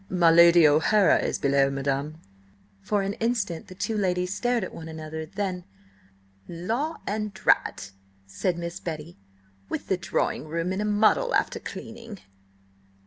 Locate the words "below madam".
1.37-2.19